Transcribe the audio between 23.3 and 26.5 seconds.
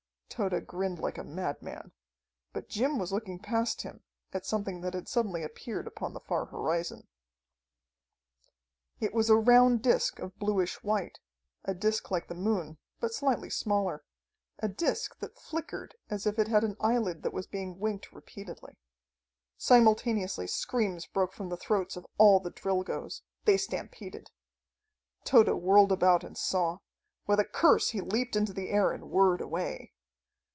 They stampeded. Tode whirled about and